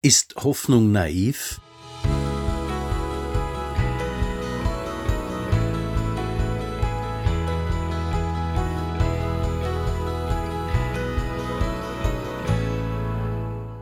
Ist 0.00 0.36
Hoffnung 0.36 0.92
naiv? 0.92 1.60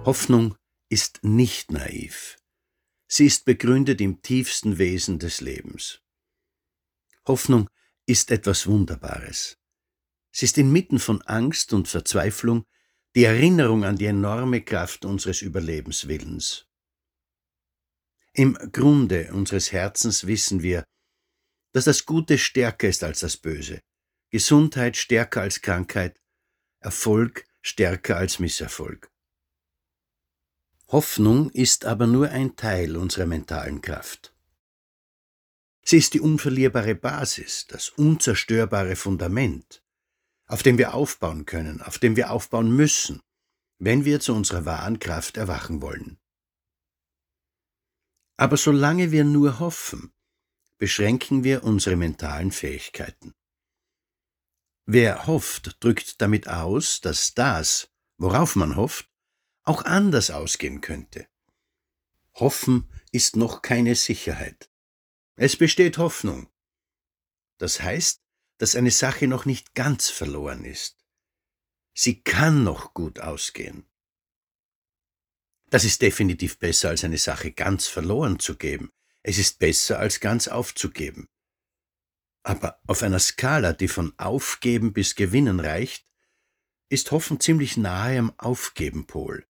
Hoffnung 0.06 0.56
ist 0.88 1.22
nicht 1.22 1.70
naiv. 1.70 2.38
Sie 3.06 3.26
ist 3.26 3.44
begründet 3.44 4.00
im 4.00 4.22
tiefsten 4.22 4.78
Wesen 4.78 5.18
des 5.18 5.42
Lebens. 5.42 6.00
Hoffnung 7.26 7.68
ist 8.06 8.30
etwas 8.30 8.66
Wunderbares. 8.66 9.58
Sie 10.32 10.46
ist 10.46 10.56
inmitten 10.56 10.98
von 10.98 11.20
Angst 11.20 11.74
und 11.74 11.88
Verzweiflung 11.88 12.64
die 13.16 13.24
Erinnerung 13.24 13.82
an 13.82 13.96
die 13.96 14.04
enorme 14.04 14.60
Kraft 14.60 15.06
unseres 15.06 15.40
Überlebenswillens. 15.40 16.66
Im 18.34 18.52
Grunde 18.72 19.32
unseres 19.32 19.72
Herzens 19.72 20.26
wissen 20.26 20.62
wir, 20.62 20.84
dass 21.72 21.86
das 21.86 22.04
Gute 22.04 22.36
stärker 22.36 22.88
ist 22.88 23.02
als 23.02 23.20
das 23.20 23.38
Böse, 23.38 23.80
Gesundheit 24.30 24.98
stärker 24.98 25.40
als 25.40 25.62
Krankheit, 25.62 26.20
Erfolg 26.80 27.46
stärker 27.62 28.18
als 28.18 28.38
Misserfolg. 28.38 29.10
Hoffnung 30.88 31.48
ist 31.52 31.86
aber 31.86 32.06
nur 32.06 32.28
ein 32.28 32.54
Teil 32.54 32.98
unserer 32.98 33.24
mentalen 33.24 33.80
Kraft. 33.80 34.34
Sie 35.82 35.96
ist 35.96 36.12
die 36.12 36.20
unverlierbare 36.20 36.94
Basis, 36.94 37.66
das 37.66 37.88
unzerstörbare 37.88 38.94
Fundament, 38.94 39.82
auf 40.46 40.62
dem 40.62 40.78
wir 40.78 40.94
aufbauen 40.94 41.44
können, 41.44 41.82
auf 41.82 41.98
dem 41.98 42.16
wir 42.16 42.30
aufbauen 42.30 42.70
müssen, 42.74 43.20
wenn 43.78 44.04
wir 44.04 44.20
zu 44.20 44.34
unserer 44.34 44.64
wahren 44.64 44.98
Kraft 44.98 45.36
erwachen 45.36 45.82
wollen. 45.82 46.18
Aber 48.36 48.56
solange 48.56 49.12
wir 49.12 49.24
nur 49.24 49.58
hoffen, 49.58 50.12
beschränken 50.78 51.42
wir 51.42 51.64
unsere 51.64 51.96
mentalen 51.96 52.52
Fähigkeiten. 52.52 53.34
Wer 54.84 55.26
hofft, 55.26 55.82
drückt 55.82 56.20
damit 56.20 56.48
aus, 56.48 57.00
dass 57.00 57.34
das, 57.34 57.90
worauf 58.18 58.54
man 58.56 58.76
hofft, 58.76 59.10
auch 59.62 59.84
anders 59.84 60.30
ausgehen 60.30 60.80
könnte. 60.80 61.26
Hoffen 62.34 62.88
ist 63.10 63.34
noch 63.34 63.62
keine 63.62 63.94
Sicherheit. 63.94 64.70
Es 65.34 65.56
besteht 65.56 65.98
Hoffnung. 65.98 66.48
Das 67.58 67.80
heißt, 67.80 68.22
dass 68.58 68.76
eine 68.76 68.90
Sache 68.90 69.26
noch 69.26 69.44
nicht 69.44 69.74
ganz 69.74 70.08
verloren 70.08 70.64
ist. 70.64 70.96
Sie 71.94 72.22
kann 72.22 72.64
noch 72.64 72.94
gut 72.94 73.20
ausgehen. 73.20 73.86
Das 75.70 75.84
ist 75.84 76.02
definitiv 76.02 76.58
besser, 76.58 76.90
als 76.90 77.04
eine 77.04 77.18
Sache 77.18 77.52
ganz 77.52 77.86
verloren 77.86 78.38
zu 78.38 78.56
geben. 78.56 78.92
Es 79.22 79.38
ist 79.38 79.58
besser, 79.58 79.98
als 79.98 80.20
ganz 80.20 80.46
aufzugeben. 80.46 81.28
Aber 82.44 82.80
auf 82.86 83.02
einer 83.02 83.18
Skala, 83.18 83.72
die 83.72 83.88
von 83.88 84.16
Aufgeben 84.18 84.92
bis 84.92 85.16
Gewinnen 85.16 85.58
reicht, 85.58 86.06
ist 86.88 87.10
Hoffen 87.10 87.40
ziemlich 87.40 87.76
nahe 87.76 88.18
am 88.18 88.32
Aufgebenpol. 88.38 89.44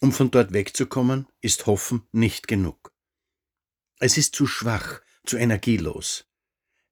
Um 0.00 0.10
von 0.10 0.30
dort 0.30 0.52
wegzukommen, 0.52 1.28
ist 1.42 1.66
Hoffen 1.66 2.08
nicht 2.12 2.48
genug. 2.48 2.94
Es 3.98 4.16
ist 4.16 4.34
zu 4.34 4.46
schwach, 4.46 5.02
zu 5.24 5.36
energielos. 5.36 6.31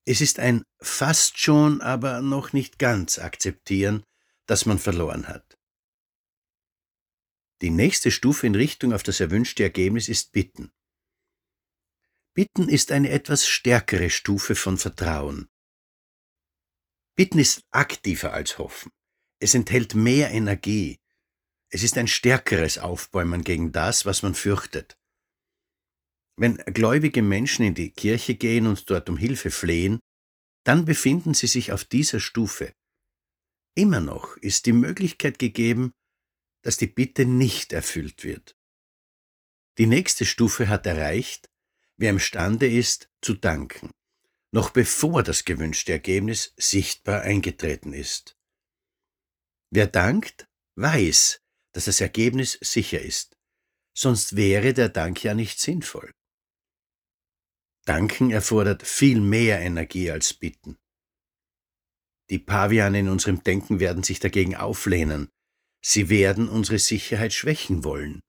Es 0.07 0.21
ist 0.21 0.39
ein 0.39 0.65
fast 0.81 1.39
schon, 1.39 1.81
aber 1.81 2.23
noch 2.23 2.53
nicht 2.53 2.79
ganz 2.79 3.19
akzeptieren, 3.19 4.05
dass 4.47 4.67
man 4.67 4.79
verloren 4.79 5.29
hat. 5.29 5.59
Die 7.61 7.71
nächste 7.71 8.11
Stufe 8.11 8.47
in 8.47 8.55
Richtung 8.55 8.93
auf 8.93 9.03
das 9.03 9.21
erwünschte 9.21 9.63
Ergebnis 9.63 10.09
ist 10.09 10.33
Bitten. 10.33 10.73
Bitten 12.33 12.69
ist 12.69 12.91
eine 12.91 13.11
etwas 13.11 13.47
stärkere 13.47 14.09
Stufe 14.09 14.55
von 14.55 14.79
Vertrauen. 14.79 15.49
Bitten 17.17 17.39
ist 17.39 17.63
aktiver 17.71 18.33
als 18.33 18.57
Hoffen. 18.57 18.91
Es 19.41 19.55
enthält 19.55 19.95
mehr 19.95 20.31
Energie. 20.31 21.01
Es 21.69 21.83
ist 21.83 21.99
ein 21.99 22.09
stärkeres 22.09 22.79
Aufbäumen 22.79 23.45
gegen 23.45 23.73
das, 23.73 24.07
was 24.07 24.23
man 24.23 24.35
fürchtet. 24.35 25.00
Wenn 26.37 26.57
gläubige 26.57 27.23
Menschen 27.23 27.65
in 27.65 27.75
die 27.75 27.91
Kirche 27.91 28.35
gehen 28.35 28.67
und 28.67 28.89
dort 28.89 29.09
um 29.09 29.17
Hilfe 29.17 29.51
flehen, 29.51 30.01
dann 30.65 30.85
befinden 30.85 31.35
sie 31.35 31.47
sich 31.47 31.73
auf 31.73 31.85
dieser 31.85 32.21
Stufe. 32.21 32.73
Immer 33.75 34.01
noch 34.01 34.37
ist 34.39 34.67
die 34.67 34.73
Möglichkeit 34.73 35.39
gegeben, 35.39 35.93
dass 36.63 36.77
die 36.77 36.87
Bitte 36.87 37.25
nicht 37.25 37.73
erfüllt 37.73 38.25
wird. 38.25 38.57
Die 39.79 39.87
nächste 39.87 40.27
Stufe 40.27 40.69
hat 40.69 40.87
erreicht, 40.87 41.49
wer 41.97 42.11
imstande 42.11 42.71
ist, 42.71 43.09
zu 43.23 43.35
danken, 43.35 43.91
noch 44.53 44.71
bevor 44.71 45.23
das 45.23 45.45
gewünschte 45.45 45.93
Ergebnis 45.93 46.53
sichtbar 46.57 47.23
eingetreten 47.23 47.93
ist. 47.93 48.37
Wer 49.71 49.87
dankt, 49.87 50.47
weiß, 50.77 51.41
dass 51.73 51.85
das 51.85 52.01
Ergebnis 52.01 52.59
sicher 52.61 53.01
ist, 53.01 53.37
sonst 53.97 54.37
wäre 54.37 54.75
der 54.75 54.89
Dank 54.89 55.23
ja 55.23 55.35
nicht 55.35 55.61
sinnvoll. 55.61 56.11
Danken 57.91 58.31
erfordert 58.31 58.87
viel 58.87 59.21
mehr 59.21 59.59
Energie 59.59 60.13
als 60.13 60.33
Bitten. 60.33 60.79
Die 62.31 62.39
Paviane 62.39 63.01
in 63.01 63.09
unserem 63.09 63.43
Denken 63.43 63.81
werden 63.81 64.05
sich 64.05 64.21
dagegen 64.21 64.55
auflehnen. 64.55 65.29
Sie 65.85 66.09
werden 66.09 66.49
unsere 66.49 66.79
Sicherheit 66.79 67.33
schwächen 67.33 67.83
wollen. 67.83 68.21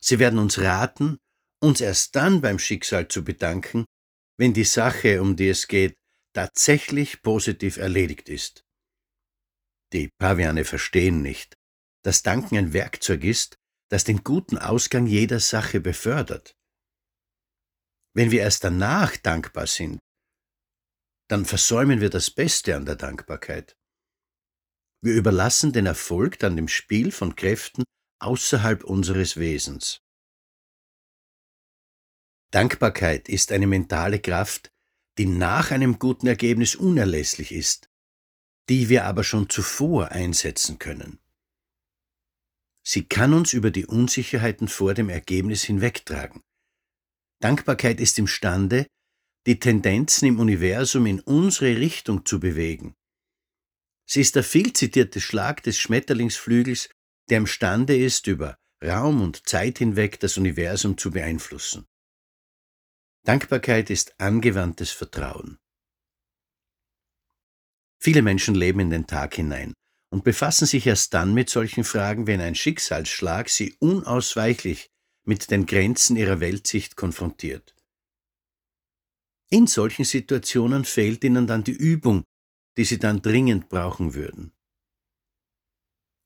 Sie 0.00 0.18
werden 0.18 0.38
uns 0.38 0.58
raten, 0.58 1.18
uns 1.60 1.82
erst 1.82 2.16
dann 2.16 2.40
beim 2.40 2.58
Schicksal 2.58 3.08
zu 3.08 3.24
bedanken, 3.24 3.84
wenn 4.38 4.54
die 4.54 4.64
Sache, 4.64 5.20
um 5.20 5.36
die 5.36 5.50
es 5.50 5.68
geht, 5.68 5.94
tatsächlich 6.32 7.20
positiv 7.20 7.76
erledigt 7.76 8.30
ist. 8.30 8.64
Die 9.92 10.08
Paviane 10.18 10.64
verstehen 10.64 11.20
nicht, 11.20 11.58
dass 12.02 12.22
Danken 12.22 12.56
ein 12.56 12.72
Werkzeug 12.72 13.22
ist, 13.22 13.56
das 13.90 14.04
den 14.04 14.24
guten 14.24 14.56
Ausgang 14.56 15.06
jeder 15.06 15.40
Sache 15.40 15.78
befördert. 15.78 16.56
Wenn 18.16 18.30
wir 18.30 18.40
erst 18.40 18.64
danach 18.64 19.18
dankbar 19.18 19.66
sind, 19.66 19.98
dann 21.28 21.44
versäumen 21.44 22.00
wir 22.00 22.08
das 22.08 22.30
Beste 22.30 22.74
an 22.74 22.86
der 22.86 22.96
Dankbarkeit. 22.96 23.76
Wir 25.02 25.14
überlassen 25.14 25.74
den 25.74 25.84
Erfolg 25.84 26.38
dann 26.38 26.56
dem 26.56 26.68
Spiel 26.68 27.12
von 27.12 27.36
Kräften 27.36 27.84
außerhalb 28.18 28.84
unseres 28.84 29.36
Wesens. 29.36 30.00
Dankbarkeit 32.52 33.28
ist 33.28 33.52
eine 33.52 33.66
mentale 33.66 34.18
Kraft, 34.18 34.70
die 35.18 35.26
nach 35.26 35.70
einem 35.70 35.98
guten 35.98 36.26
Ergebnis 36.26 36.74
unerlässlich 36.74 37.52
ist, 37.52 37.90
die 38.70 38.88
wir 38.88 39.04
aber 39.04 39.24
schon 39.24 39.50
zuvor 39.50 40.12
einsetzen 40.12 40.78
können. 40.78 41.20
Sie 42.82 43.04
kann 43.04 43.34
uns 43.34 43.52
über 43.52 43.70
die 43.70 43.84
Unsicherheiten 43.84 44.68
vor 44.68 44.94
dem 44.94 45.10
Ergebnis 45.10 45.64
hinwegtragen. 45.64 46.45
Dankbarkeit 47.40 48.00
ist 48.00 48.18
imstande, 48.18 48.86
die 49.46 49.60
Tendenzen 49.60 50.26
im 50.28 50.40
Universum 50.40 51.06
in 51.06 51.20
unsere 51.20 51.76
Richtung 51.76 52.24
zu 52.24 52.40
bewegen. 52.40 52.94
Sie 54.08 54.20
ist 54.20 54.36
der 54.36 54.44
viel 54.44 54.72
zitierte 54.72 55.20
Schlag 55.20 55.62
des 55.62 55.78
Schmetterlingsflügels, 55.78 56.88
der 57.28 57.38
imstande 57.38 57.96
ist, 57.96 58.26
über 58.26 58.56
Raum 58.82 59.20
und 59.22 59.48
Zeit 59.48 59.78
hinweg 59.78 60.20
das 60.20 60.36
Universum 60.36 60.96
zu 60.96 61.10
beeinflussen. 61.10 61.86
Dankbarkeit 63.24 63.90
ist 63.90 64.18
angewandtes 64.20 64.90
Vertrauen. 64.92 65.58
Viele 68.00 68.22
Menschen 68.22 68.54
leben 68.54 68.80
in 68.80 68.90
den 68.90 69.06
Tag 69.06 69.34
hinein 69.34 69.74
und 70.10 70.22
befassen 70.22 70.66
sich 70.66 70.86
erst 70.86 71.14
dann 71.14 71.34
mit 71.34 71.50
solchen 71.50 71.82
Fragen, 71.82 72.26
wenn 72.26 72.40
ein 72.40 72.54
Schicksalsschlag 72.54 73.48
sie 73.48 73.74
unausweichlich 73.80 74.90
mit 75.26 75.50
den 75.50 75.66
Grenzen 75.66 76.16
ihrer 76.16 76.40
Weltsicht 76.40 76.96
konfrontiert. 76.96 77.74
In 79.50 79.66
solchen 79.66 80.04
Situationen 80.04 80.84
fehlt 80.84 81.22
ihnen 81.24 81.46
dann 81.46 81.62
die 81.62 81.72
Übung, 81.72 82.24
die 82.76 82.84
sie 82.84 82.98
dann 82.98 83.22
dringend 83.22 83.68
brauchen 83.68 84.14
würden. 84.14 84.52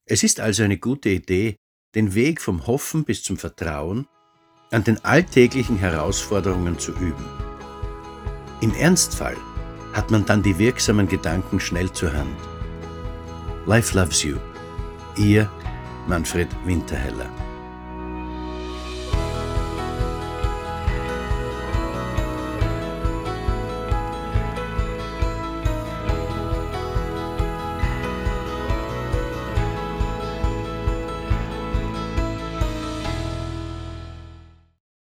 Es 0.06 0.22
ist 0.22 0.40
also 0.40 0.62
eine 0.62 0.78
gute 0.78 1.10
Idee, 1.10 1.56
den 1.94 2.14
Weg 2.14 2.40
vom 2.40 2.66
Hoffen 2.66 3.04
bis 3.04 3.22
zum 3.22 3.36
Vertrauen 3.36 4.06
an 4.70 4.84
den 4.84 5.04
alltäglichen 5.04 5.76
Herausforderungen 5.76 6.78
zu 6.78 6.92
üben. 6.92 7.24
Im 8.60 8.72
Ernstfall 8.74 9.36
hat 9.92 10.10
man 10.10 10.24
dann 10.24 10.42
die 10.42 10.58
wirksamen 10.58 11.08
Gedanken 11.08 11.60
schnell 11.60 11.92
zur 11.92 12.12
Hand. 12.12 12.36
Life 13.66 13.96
loves 13.96 14.22
you. 14.22 14.36
Ihr 15.16 15.50
Manfred 16.06 16.48
Winterheller. 16.64 17.49